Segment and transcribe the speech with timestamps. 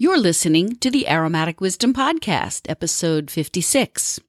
[0.00, 4.20] You're listening to the Aromatic Wisdom Podcast, episode 56.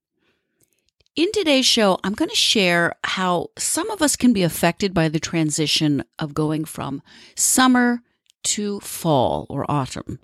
[1.15, 5.09] In today's show, I'm going to share how some of us can be affected by
[5.09, 7.03] the transition of going from
[7.35, 8.01] summer
[8.45, 10.17] to fall or autumn.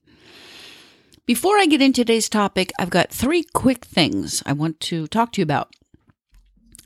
[1.24, 5.32] Before I get into today's topic, I've got three quick things I want to talk
[5.32, 5.72] to you about.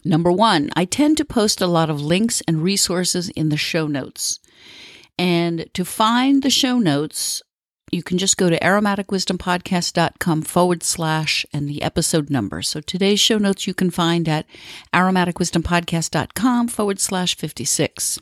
[0.05, 3.87] Number one, I tend to post a lot of links and resources in the show
[3.87, 4.39] notes.
[5.19, 7.43] And to find the show notes,
[7.91, 12.61] you can just go to aromaticwisdompodcast.com forward slash and the episode number.
[12.63, 14.47] So today's show notes you can find at
[14.93, 18.19] aromaticwisdompodcast.com forward slash 56.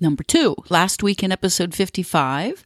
[0.00, 2.64] Number two, last week in episode 55,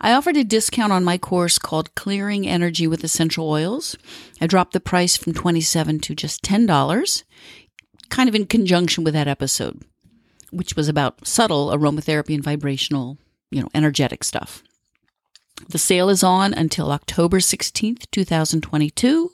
[0.00, 3.96] I offered a discount on my course called Clearing Energy with Essential Oils.
[4.40, 7.24] I dropped the price from 27 to just $10,
[8.10, 9.82] kind of in conjunction with that episode,
[10.50, 13.18] which was about subtle aromatherapy and vibrational,
[13.50, 14.62] you know, energetic stuff.
[15.68, 19.32] The sale is on until October 16th, 2022.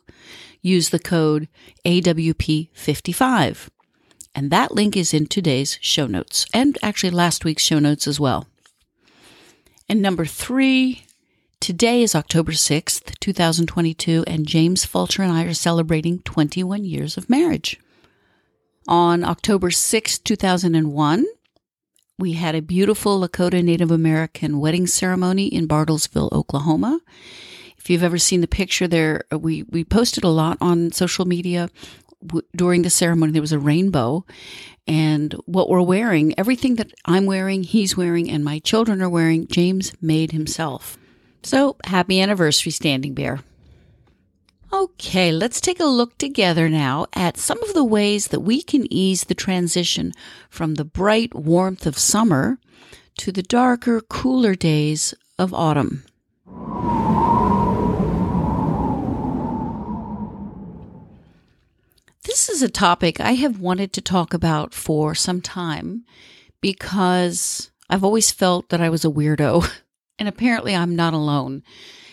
[0.62, 1.48] Use the code
[1.84, 3.68] AWP55.
[4.34, 8.18] And that link is in today's show notes and actually last week's show notes as
[8.18, 8.46] well.
[9.88, 11.04] And number three,
[11.60, 17.28] today is October 6th, 2022, and James Fulcher and I are celebrating 21 years of
[17.28, 17.78] marriage.
[18.88, 21.24] On October 6th, 2001,
[22.18, 27.00] we had a beautiful Lakota Native American wedding ceremony in Bartlesville, Oklahoma.
[27.78, 31.24] If you've ever seen the picture there, uh, we, we posted a lot on social
[31.24, 31.70] media.
[32.54, 34.24] During the ceremony, there was a rainbow,
[34.86, 39.48] and what we're wearing, everything that I'm wearing, he's wearing, and my children are wearing,
[39.48, 40.96] James made himself.
[41.42, 43.40] So happy anniversary, Standing Bear.
[44.74, 48.90] Okay, let's take a look together now at some of the ways that we can
[48.90, 50.14] ease the transition
[50.48, 52.58] from the bright warmth of summer
[53.18, 56.04] to the darker, cooler days of autumn.
[62.24, 66.06] This is a topic I have wanted to talk about for some time
[66.62, 69.70] because I've always felt that I was a weirdo,
[70.18, 71.62] and apparently I'm not alone.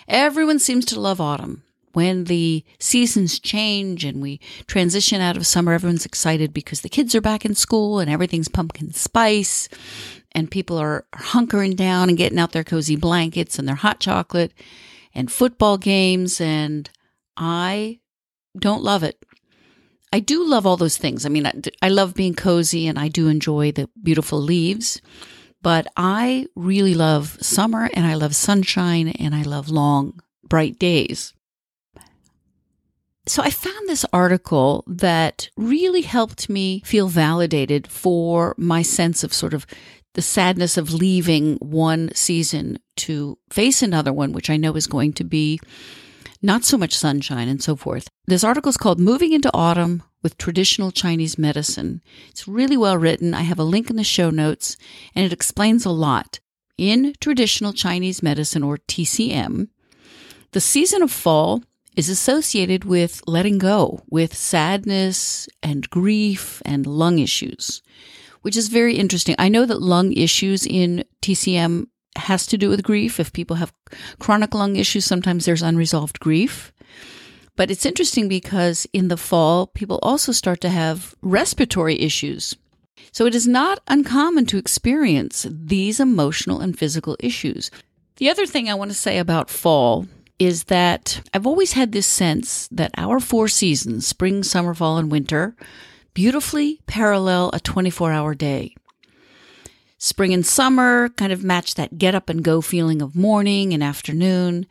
[0.09, 5.73] Everyone seems to love autumn when the seasons change and we transition out of summer,
[5.73, 9.69] everyone's excited because the kids are back in school and everything's pumpkin spice
[10.33, 14.53] and people are hunkering down and getting out their cozy blankets and their hot chocolate
[15.13, 16.39] and football games.
[16.39, 16.89] And
[17.35, 17.99] I
[18.57, 19.23] don't love it.
[20.11, 21.25] I do love all those things.
[21.25, 25.01] I mean, I, I love being cozy and I do enjoy the beautiful leaves,
[25.61, 31.33] but I really love summer and I love sunshine and I love long, bright days.
[33.29, 39.35] So I found this article that really helped me feel validated for my sense of
[39.35, 39.67] sort of
[40.15, 45.13] the sadness of leaving one season to face another one, which I know is going
[45.13, 45.59] to be
[46.41, 48.07] not so much sunshine and so forth.
[48.25, 52.01] This article is called Moving into Autumn with Traditional Chinese Medicine.
[52.31, 53.35] It's really well written.
[53.35, 54.75] I have a link in the show notes
[55.13, 56.39] and it explains a lot.
[56.79, 59.67] In traditional Chinese medicine or TCM,
[60.51, 61.61] the season of fall
[61.95, 67.81] is associated with letting go, with sadness and grief and lung issues,
[68.41, 69.35] which is very interesting.
[69.37, 73.19] I know that lung issues in TCM has to do with grief.
[73.19, 73.73] If people have
[74.19, 76.71] chronic lung issues, sometimes there's unresolved grief.
[77.55, 82.55] But it's interesting because in the fall, people also start to have respiratory issues.
[83.11, 87.69] So it is not uncommon to experience these emotional and physical issues.
[88.17, 90.07] The other thing I want to say about fall
[90.39, 95.11] is that I've always had this sense that our four seasons, spring, summer, fall, and
[95.11, 95.55] winter,
[96.13, 98.75] beautifully parallel a 24 hour day.
[99.97, 103.83] Spring and summer kind of match that get up and go feeling of morning and
[103.83, 104.65] afternoon.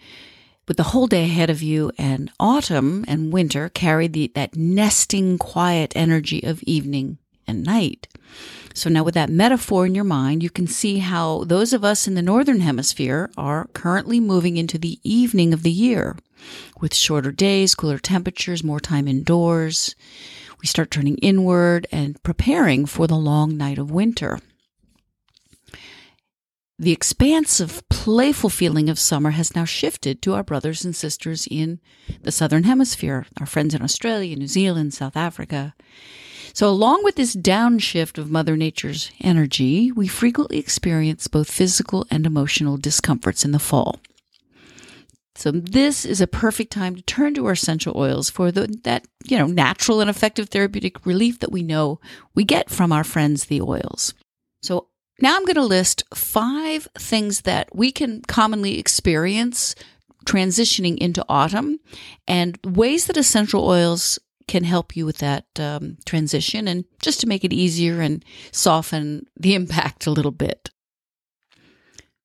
[0.67, 5.39] with the whole day ahead of you and autumn and winter carry the, that nesting
[5.39, 7.17] quiet energy of evening
[7.47, 8.07] and night.
[8.79, 12.07] So now with that metaphor in your mind, you can see how those of us
[12.07, 16.17] in the northern hemisphere are currently moving into the evening of the year
[16.81, 19.97] with shorter days, cooler temperatures, more time indoors.
[20.61, 24.39] We start turning inward and preparing for the long night of winter.
[26.79, 31.81] The expansive, playful feeling of summer has now shifted to our brothers and sisters in
[32.23, 35.75] the Southern Hemisphere, our friends in Australia, New Zealand, South Africa.
[36.53, 42.27] So, along with this downshift of Mother Nature's energy, we frequently experience both physical and
[42.27, 44.01] emotional discomforts in the fall.
[45.39, 49.07] So this is a perfect time to turn to our essential oils for the, that,
[49.25, 52.01] you know, natural and effective therapeutic relief that we know
[52.35, 54.15] we get from our friends, the oils.
[54.65, 54.89] So
[55.21, 59.77] now I'm going to list five things that we can commonly experience
[60.25, 61.79] transitioning into autumn
[62.27, 64.19] and ways that essential oils
[64.49, 69.27] can help you with that um, transition and just to make it easier and soften
[69.39, 70.71] the impact a little bit.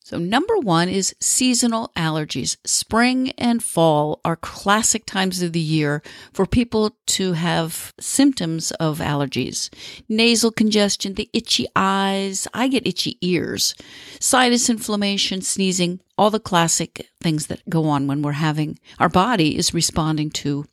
[0.05, 2.57] So, number one is seasonal allergies.
[2.65, 6.03] Spring and fall are classic times of the year
[6.33, 9.73] for people to have symptoms of allergies.
[10.09, 13.75] Nasal congestion, the itchy eyes, I get itchy ears,
[14.19, 19.57] sinus inflammation, sneezing, all the classic things that go on when we're having our body
[19.57, 20.65] is responding to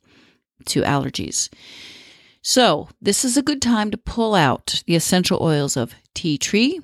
[0.67, 1.49] to allergies.
[2.41, 6.81] So, this is a good time to pull out the essential oils of tea tree,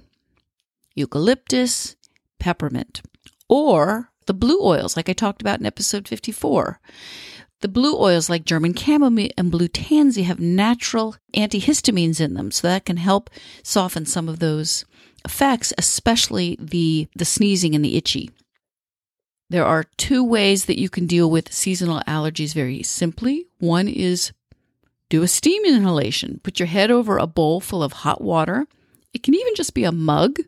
[0.93, 1.95] eucalyptus,
[2.39, 3.01] peppermint,
[3.49, 6.79] or the blue oils, like I talked about in episode 54.
[7.61, 12.67] The blue oils, like German chamomile and blue tansy, have natural antihistamines in them, so
[12.67, 13.31] that can help
[13.63, 14.85] soften some of those
[15.25, 18.29] effects, especially the, the sneezing and the itchy.
[19.49, 23.47] There are two ways that you can deal with seasonal allergies very simply.
[23.59, 24.31] One is
[25.09, 26.41] do a steam inhalation.
[26.43, 28.67] Put your head over a bowl full of hot water.
[29.13, 30.39] It can even just be a mug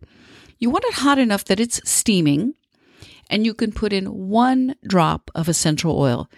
[0.59, 2.53] you want it hot enough that it's steaming,
[3.29, 6.29] and you can put in one drop of essential oil.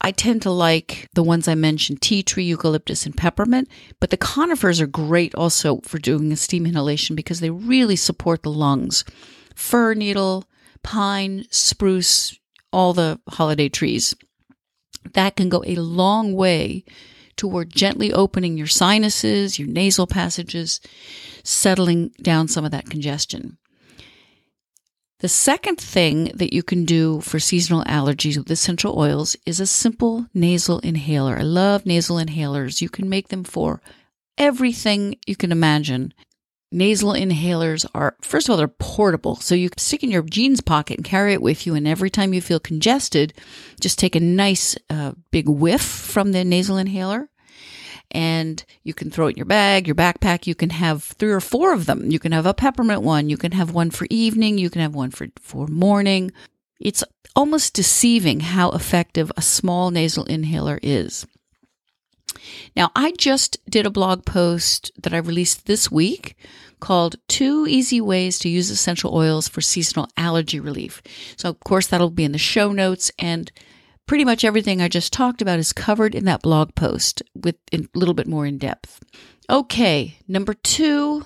[0.00, 3.68] I tend to like the ones I mentioned tea tree, eucalyptus, and peppermint,
[4.00, 8.42] but the conifers are great also for doing a steam inhalation because they really support
[8.42, 9.04] the lungs.
[9.54, 10.44] Fir needle,
[10.82, 12.38] pine, spruce,
[12.72, 14.14] all the holiday trees.
[15.14, 16.84] That can go a long way
[17.36, 20.80] toward gently opening your sinuses, your nasal passages,
[21.42, 23.58] settling down some of that congestion.
[25.20, 29.66] The second thing that you can do for seasonal allergies with essential oils is a
[29.66, 31.38] simple nasal inhaler.
[31.38, 32.80] I love nasal inhalers.
[32.80, 33.80] You can make them for
[34.36, 36.12] everything you can imagine.
[36.72, 39.36] Nasal inhalers are, first of all, they're portable.
[39.36, 41.74] So you stick in your jeans pocket and carry it with you.
[41.74, 43.34] And every time you feel congested,
[43.80, 47.28] just take a nice uh, big whiff from the nasal inhaler
[48.12, 50.46] and you can throw it in your bag, your backpack.
[50.46, 52.10] You can have three or four of them.
[52.10, 53.28] You can have a peppermint one.
[53.28, 54.58] You can have one for evening.
[54.58, 56.30] You can have one for, for morning.
[56.78, 57.02] It's
[57.34, 61.26] almost deceiving how effective a small nasal inhaler is.
[62.76, 66.36] Now, I just did a blog post that I released this week
[66.80, 71.02] called Two Easy Ways to Use Essential Oils for Seasonal Allergy Relief.
[71.36, 73.10] So, of course, that'll be in the show notes.
[73.18, 73.52] And
[74.06, 77.86] pretty much everything I just talked about is covered in that blog post with a
[77.94, 79.00] little bit more in depth.
[79.48, 81.24] Okay, number two.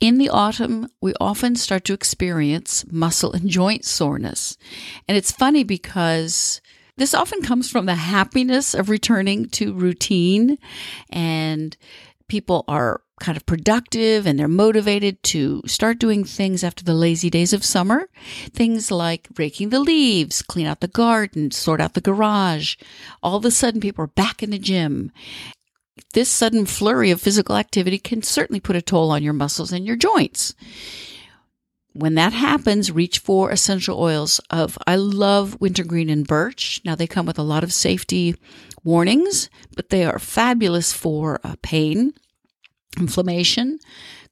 [0.00, 4.58] In the autumn, we often start to experience muscle and joint soreness.
[5.06, 6.60] And it's funny because
[6.96, 10.58] this often comes from the happiness of returning to routine
[11.10, 11.76] and
[12.28, 17.30] people are kind of productive and they're motivated to start doing things after the lazy
[17.30, 18.08] days of summer.
[18.52, 22.76] Things like raking the leaves, clean out the garden, sort out the garage.
[23.22, 25.12] All of a sudden, people are back in the gym.
[26.14, 29.86] This sudden flurry of physical activity can certainly put a toll on your muscles and
[29.86, 30.54] your joints.
[31.94, 36.80] When that happens, reach for essential oils of, I love wintergreen and birch.
[36.84, 38.34] Now they come with a lot of safety
[38.82, 42.14] warnings, but they are fabulous for uh, pain,
[42.98, 43.78] inflammation.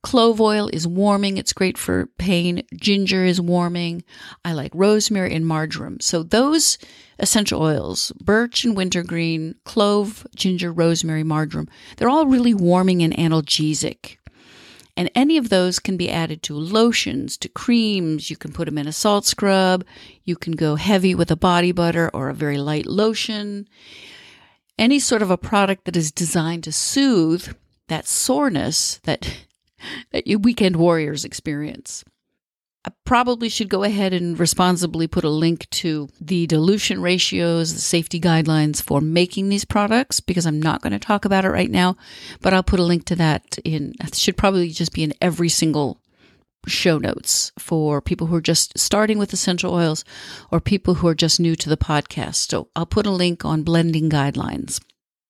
[0.03, 1.37] Clove oil is warming.
[1.37, 2.63] It's great for pain.
[2.75, 4.03] Ginger is warming.
[4.43, 6.01] I like rosemary and marjoram.
[6.01, 6.79] So those
[7.19, 14.17] essential oils, birch and wintergreen, clove, ginger, rosemary, marjoram, they're all really warming and analgesic.
[14.97, 18.31] And any of those can be added to lotions, to creams.
[18.31, 19.85] You can put them in a salt scrub.
[20.25, 23.69] You can go heavy with a body butter or a very light lotion.
[24.79, 27.55] Any sort of a product that is designed to soothe
[27.89, 29.45] that soreness that
[30.13, 32.05] that you weekend warriors experience.
[32.85, 37.81] I probably should go ahead and responsibly put a link to the dilution ratios, the
[37.81, 41.71] safety guidelines for making these products because I'm not going to talk about it right
[41.71, 41.97] now,
[42.41, 45.51] but I'll put a link to that in, it should probably just be in every
[45.51, 46.01] single
[46.67, 50.05] show notes for people who are just starting with essential oils
[50.51, 52.51] or people who are just new to the podcast.
[52.51, 54.81] So I'll put a link on blending guidelines.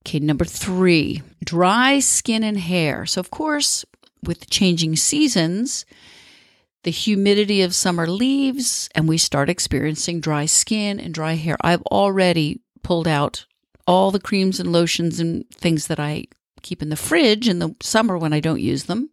[0.07, 3.07] Okay, number three, dry skin and hair.
[3.07, 3.85] So, of course,
[4.23, 5.85] with changing seasons,
[6.83, 11.57] the humidity of summer leaves and we start experiencing dry skin and dry hair.
[11.61, 13.47] I've already pulled out
[13.87, 16.27] all the creams and lotions and things that I
[16.63, 19.11] keep in the fridge in the summer when I don't use them,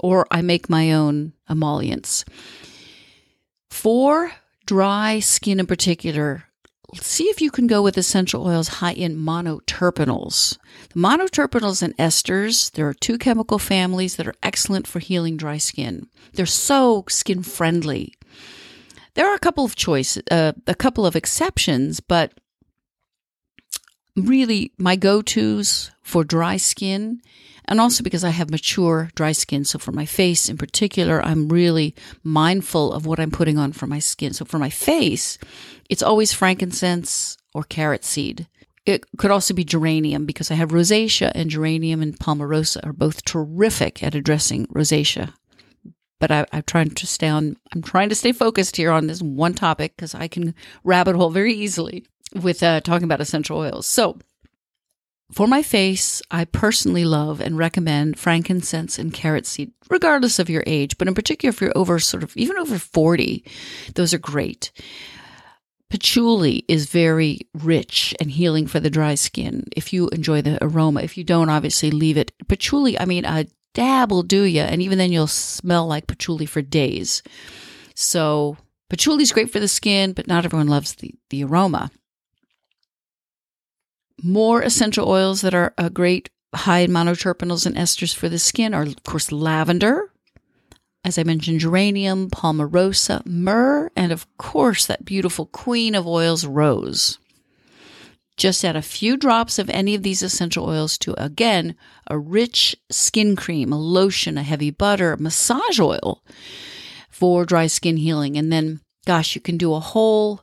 [0.00, 2.24] or I make my own emollients.
[3.70, 4.32] For
[4.66, 6.44] dry skin in particular,
[6.94, 10.58] see if you can go with essential oils high in monoterpenols.
[10.92, 15.58] The monoterpenols and esters, there are two chemical families that are excellent for healing dry
[15.58, 16.08] skin.
[16.34, 18.14] They're so skin friendly.
[19.14, 22.32] There are a couple of choices, uh, a couple of exceptions, but
[24.16, 27.20] really my go-tos for dry skin
[27.72, 29.64] and also because I have mature dry skin.
[29.64, 33.86] So for my face in particular, I'm really mindful of what I'm putting on for
[33.86, 34.34] my skin.
[34.34, 35.38] So for my face,
[35.88, 38.46] it's always frankincense or carrot seed.
[38.84, 43.24] It could also be geranium because I have rosacea and geranium and palmarosa are both
[43.24, 45.32] terrific at addressing rosacea.
[46.20, 49.22] But I, I'm trying to stay on, I'm trying to stay focused here on this
[49.22, 53.86] one topic because I can rabbit hole very easily with uh, talking about essential oils.
[53.86, 54.18] So
[55.32, 60.62] for my face, I personally love and recommend frankincense and carrot seed, regardless of your
[60.66, 63.44] age, but in particular if you're over sort of even over 40,
[63.94, 64.72] those are great.
[65.88, 71.02] Patchouli is very rich and healing for the dry skin if you enjoy the aroma.
[71.02, 72.32] If you don't, obviously leave it.
[72.48, 76.46] Patchouli, I mean, a dab will do you, and even then you'll smell like patchouli
[76.46, 77.22] for days.
[77.94, 78.56] So
[78.90, 81.90] patchouli is great for the skin, but not everyone loves the, the aroma
[84.22, 88.74] more essential oils that are a great high in monoterpenols and esters for the skin
[88.74, 90.12] are, of course, lavender,
[91.04, 97.18] as I mentioned, geranium, palmarosa, myrrh, and of course, that beautiful queen of oils, rose.
[98.36, 101.74] Just add a few drops of any of these essential oils to, again,
[102.06, 106.22] a rich skin cream, a lotion, a heavy butter, massage oil
[107.10, 108.38] for dry skin healing.
[108.38, 110.42] And then, gosh, you can do a whole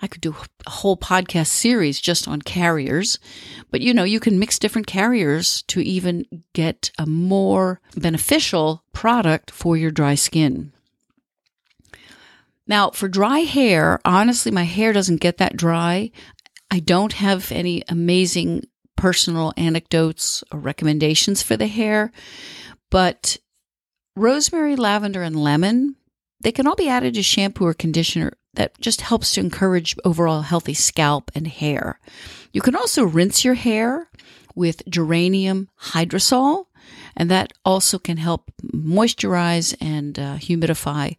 [0.00, 0.36] I could do
[0.66, 3.18] a whole podcast series just on carriers,
[3.70, 9.50] but you know, you can mix different carriers to even get a more beneficial product
[9.50, 10.72] for your dry skin.
[12.66, 16.10] Now, for dry hair, honestly, my hair doesn't get that dry.
[16.70, 18.64] I don't have any amazing
[18.94, 22.12] personal anecdotes or recommendations for the hair,
[22.90, 23.38] but
[24.14, 25.96] rosemary, lavender, and lemon,
[26.40, 30.42] they can all be added to shampoo or conditioner that just helps to encourage overall
[30.42, 32.00] healthy scalp and hair.
[32.52, 34.08] You can also rinse your hair
[34.54, 36.66] with geranium hydrosol,
[37.16, 41.16] and that also can help moisturize and uh, humidify.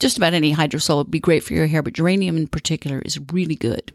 [0.00, 3.20] Just about any hydrosol would be great for your hair, but geranium in particular is
[3.32, 3.92] really good.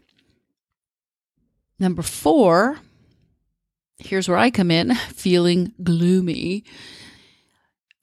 [1.78, 2.78] Number four,
[3.98, 6.64] here's where I come in feeling gloomy.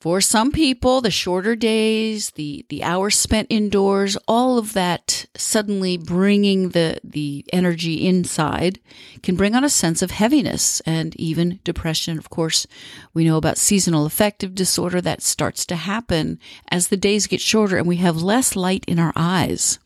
[0.03, 5.95] For some people, the shorter days, the, the hours spent indoors, all of that suddenly
[5.95, 8.81] bringing the, the energy inside
[9.22, 12.17] can bring on a sense of heaviness and even depression.
[12.17, 12.67] Of course,
[13.13, 17.77] we know about seasonal affective disorder that starts to happen as the days get shorter
[17.77, 19.79] and we have less light in our eyes.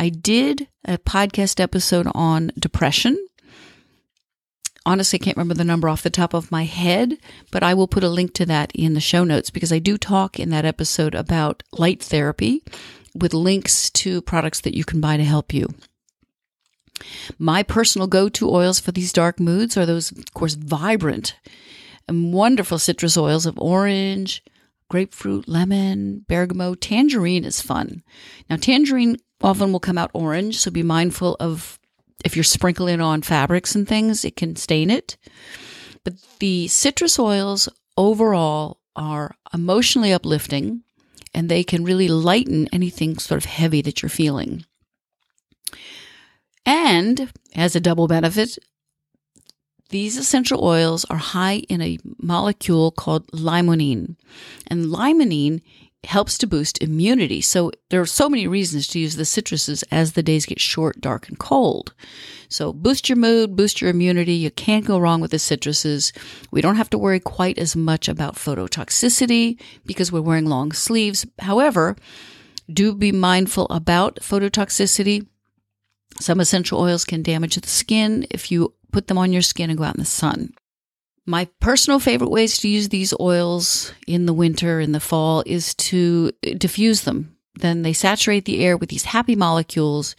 [0.00, 3.27] I did a podcast episode on depression
[4.86, 7.18] honestly I can't remember the number off the top of my head,
[7.50, 9.98] but I will put a link to that in the show notes because I do
[9.98, 12.62] talk in that episode about light therapy
[13.14, 15.68] with links to products that you can buy to help you.
[17.38, 21.36] My personal go to oils for these dark moods are those, of course, vibrant
[22.08, 24.42] and wonderful citrus oils of orange,
[24.90, 26.80] grapefruit, lemon, bergamot.
[26.80, 28.02] Tangerine is fun.
[28.48, 31.77] Now, tangerine often will come out orange, so be mindful of
[32.24, 35.16] if you're sprinkling on fabrics and things, it can stain it.
[36.04, 40.82] But the citrus oils overall are emotionally uplifting
[41.34, 44.64] and they can really lighten anything sort of heavy that you're feeling.
[46.66, 48.58] And as a double benefit,
[49.90, 54.16] these essential oils are high in a molecule called limonene.
[54.66, 55.62] And limonene
[56.04, 57.40] helps to boost immunity.
[57.40, 61.00] So there are so many reasons to use the citruses as the days get short,
[61.00, 61.92] dark, and cold.
[62.48, 64.34] So boost your mood, boost your immunity.
[64.34, 66.16] You can't go wrong with the citruses.
[66.50, 71.26] We don't have to worry quite as much about phototoxicity because we're wearing long sleeves.
[71.40, 71.96] However,
[72.72, 75.26] do be mindful about phototoxicity.
[76.20, 79.78] Some essential oils can damage the skin if you put them on your skin and
[79.78, 80.52] go out in the sun.
[81.28, 85.74] My personal favorite ways to use these oils in the winter, in the fall, is
[85.74, 87.36] to diffuse them.
[87.56, 90.16] Then they saturate the air with these happy molecules.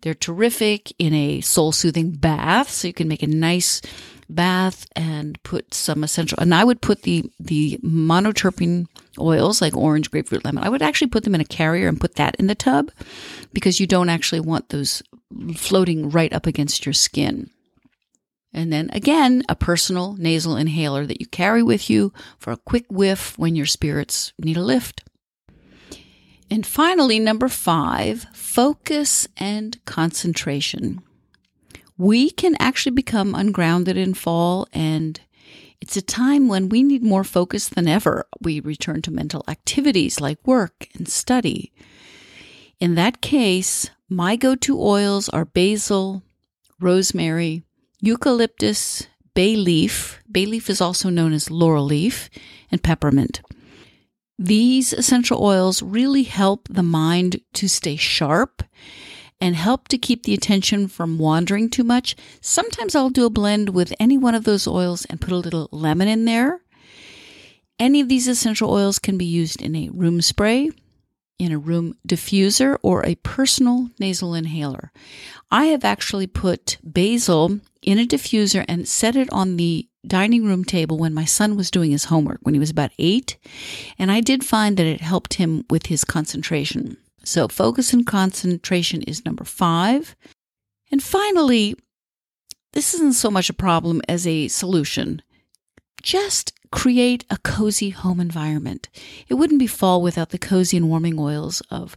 [0.00, 2.70] They're terrific in a soul soothing bath.
[2.70, 3.82] So you can make a nice
[4.30, 8.86] bath and put some essential, and I would put the, the monoterpene
[9.18, 10.64] oils like orange, grapefruit, lemon.
[10.64, 12.90] I would actually put them in a carrier and put that in the tub
[13.52, 15.02] because you don't actually want those
[15.54, 17.50] floating right up against your skin.
[18.56, 22.86] And then again, a personal nasal inhaler that you carry with you for a quick
[22.88, 25.04] whiff when your spirits need a lift.
[26.50, 31.02] And finally, number five, focus and concentration.
[31.98, 35.20] We can actually become ungrounded in fall, and
[35.82, 38.26] it's a time when we need more focus than ever.
[38.40, 41.74] We return to mental activities like work and study.
[42.80, 46.22] In that case, my go to oils are basil,
[46.80, 47.65] rosemary,
[48.00, 52.28] eucalyptus, bay leaf, bay leaf is also known as laurel leaf,
[52.70, 53.40] and peppermint.
[54.38, 58.62] These essential oils really help the mind to stay sharp
[59.40, 62.16] and help to keep the attention from wandering too much.
[62.40, 65.68] Sometimes I'll do a blend with any one of those oils and put a little
[65.72, 66.60] lemon in there.
[67.78, 70.70] Any of these essential oils can be used in a room spray,
[71.38, 74.90] in a room diffuser, or a personal nasal inhaler.
[75.50, 80.64] I have actually put basil in a diffuser and set it on the dining room
[80.64, 83.36] table when my son was doing his homework when he was about eight.
[83.98, 86.96] And I did find that it helped him with his concentration.
[87.24, 90.14] So, focus and concentration is number five.
[90.92, 91.74] And finally,
[92.72, 95.22] this isn't so much a problem as a solution.
[96.02, 98.88] Just create a cozy home environment.
[99.28, 101.96] It wouldn't be fall without the cozy and warming oils of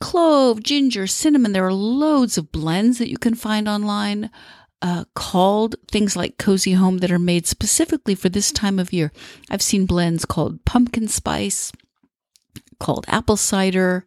[0.00, 1.52] clove, ginger, cinnamon.
[1.52, 4.30] There are loads of blends that you can find online
[4.82, 9.10] uh, called things like cozy home that are made specifically for this time of year.
[9.50, 11.72] I've seen blends called pumpkin spice,
[12.78, 14.04] called apple cider,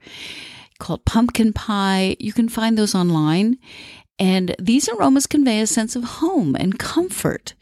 [0.80, 2.16] called pumpkin pie.
[2.20, 3.58] You can find those online.
[4.20, 7.56] And these aromas convey a sense of home and comfort.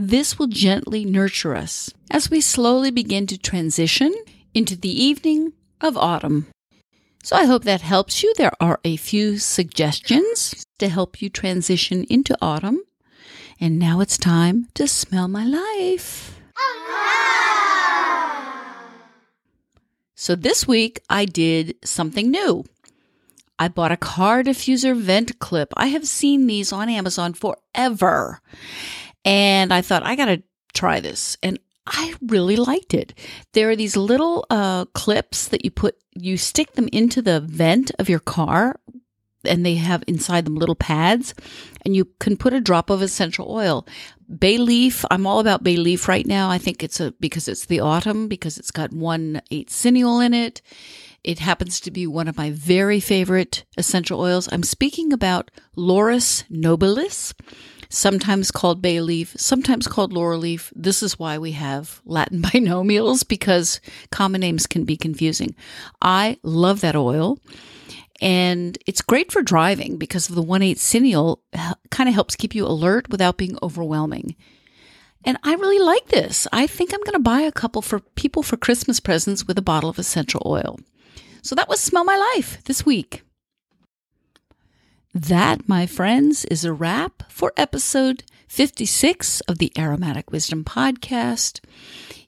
[0.00, 4.14] This will gently nurture us as we slowly begin to transition
[4.54, 6.46] into the evening of autumn.
[7.24, 8.32] So I hope that helps you.
[8.36, 12.80] There are a few suggestions to help you transition into autumn.
[13.58, 16.38] And now it's time to smell my life.
[20.14, 22.64] So this week I did something new.
[23.58, 25.72] I bought a car diffuser vent clip.
[25.76, 28.40] I have seen these on Amazon forever.
[29.28, 31.36] And I thought, I got to try this.
[31.42, 33.12] And I really liked it.
[33.52, 37.90] There are these little uh, clips that you put, you stick them into the vent
[37.98, 38.80] of your car,
[39.44, 41.34] and they have inside them little pads,
[41.84, 43.86] and you can put a drop of essential oil.
[44.38, 46.50] Bay leaf, I'm all about bay leaf right now.
[46.50, 50.32] I think it's a because it's the autumn because it's got one eight cineole in
[50.32, 50.62] it.
[51.22, 54.48] It happens to be one of my very favorite essential oils.
[54.50, 57.34] I'm speaking about Laurus nobilis
[57.88, 60.72] sometimes called bay leaf, sometimes called laurel leaf.
[60.74, 65.54] This is why we have Latin binomials because common names can be confusing.
[66.00, 67.38] I love that oil.
[68.20, 71.38] And it's great for driving because of the 1 8 cineole
[71.90, 74.34] kind of helps keep you alert without being overwhelming.
[75.24, 76.46] And I really like this.
[76.52, 79.62] I think I'm going to buy a couple for people for Christmas presents with a
[79.62, 80.78] bottle of essential oil.
[81.42, 83.22] So that was Smell My Life this week.
[85.18, 91.58] That, my friends, is a wrap for episode 56 of the Aromatic Wisdom Podcast.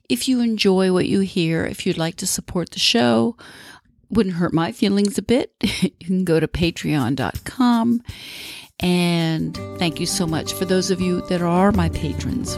[0.09, 3.37] If you enjoy what you hear, if you'd like to support the show,
[4.09, 8.03] wouldn't hurt my feelings a bit, you can go to patreon.com.
[8.81, 12.55] And thank you so much for those of you that are my patrons.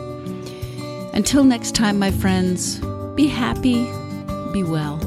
[1.14, 2.80] Until next time, my friends,
[3.14, 3.84] be happy,
[4.52, 5.00] be well.